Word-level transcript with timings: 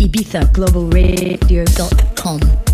ibizaglobalradio.com. 0.00 2.69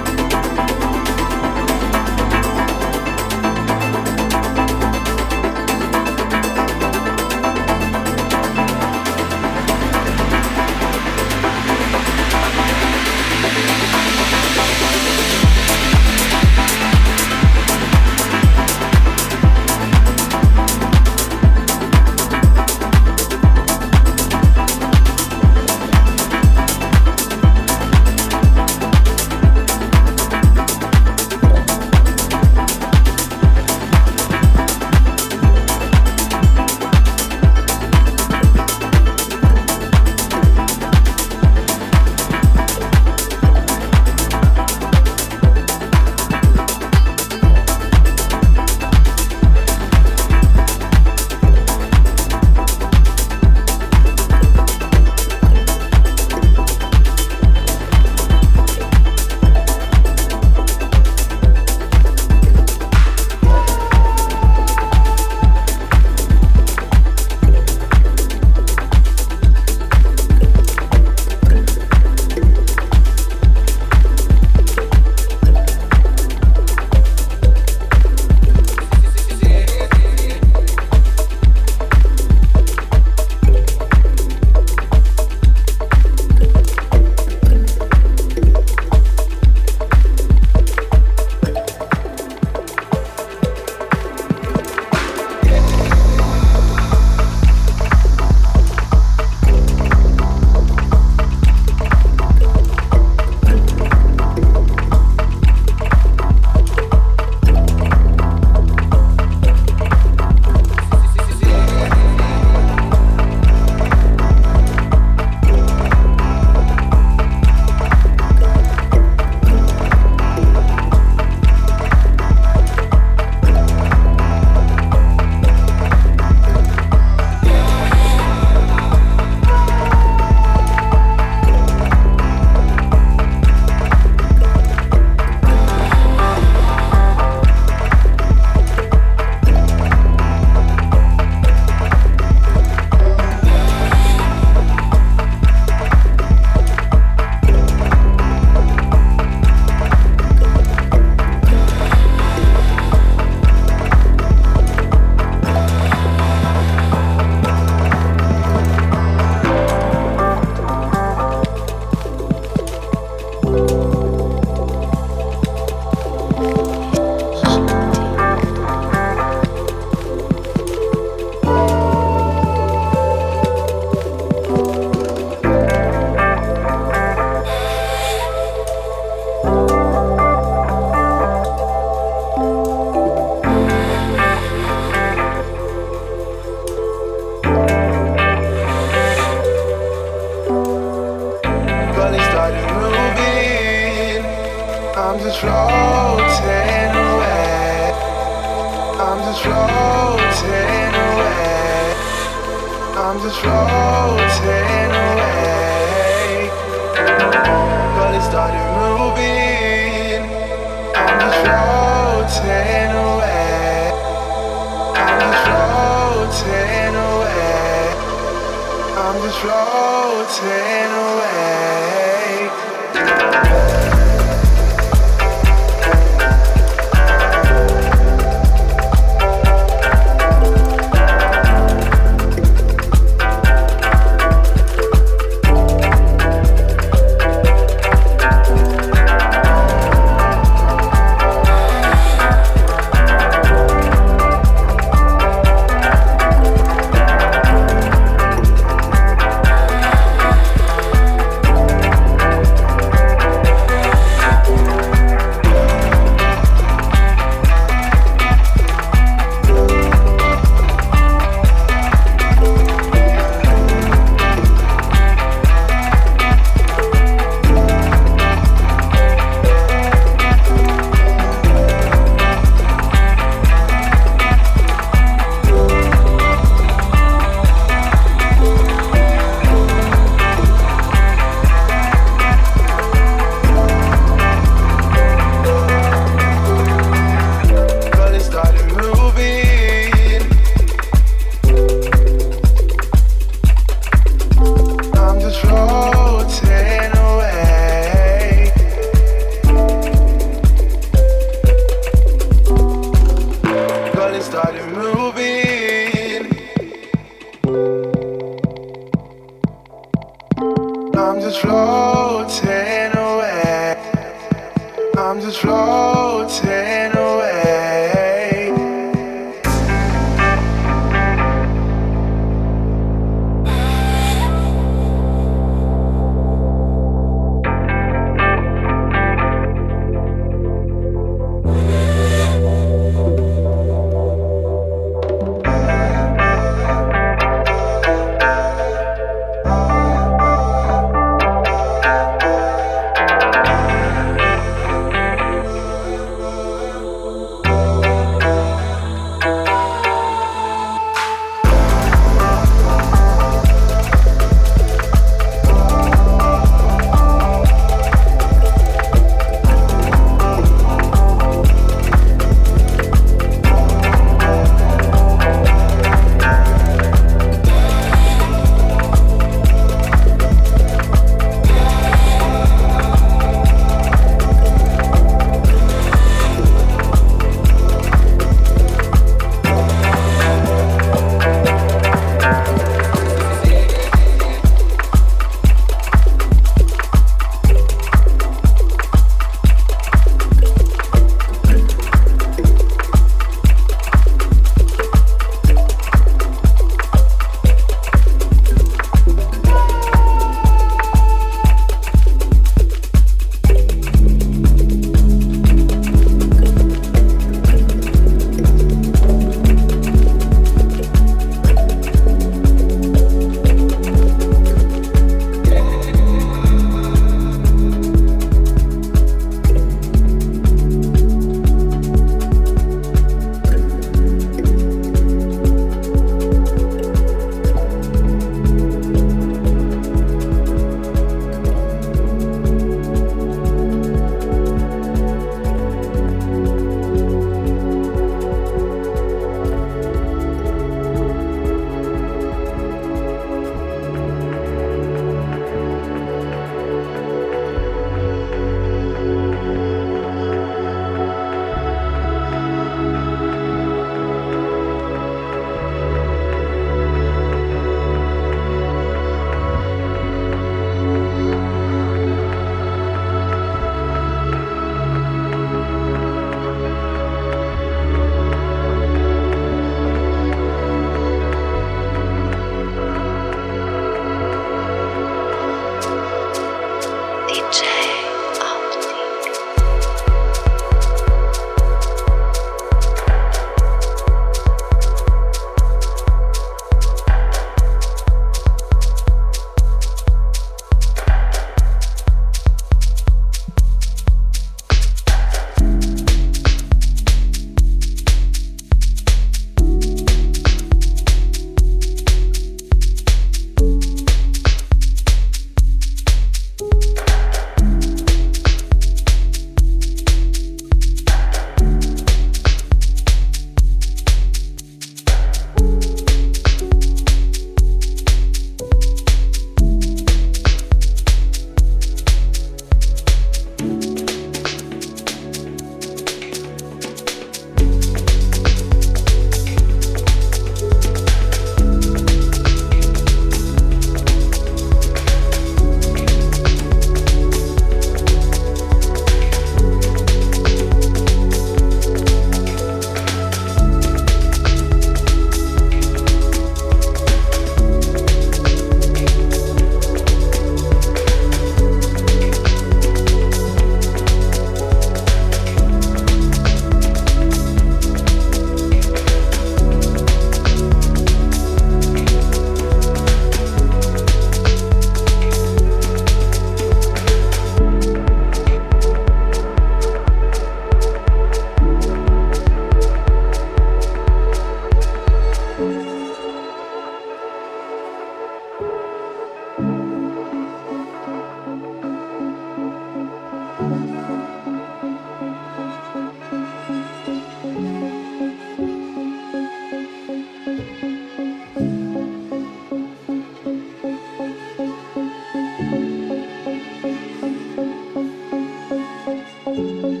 Música 598.01 600.00